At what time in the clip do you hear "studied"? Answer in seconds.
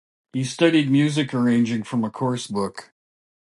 0.45-0.89